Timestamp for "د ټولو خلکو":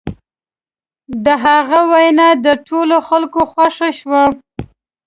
2.45-3.41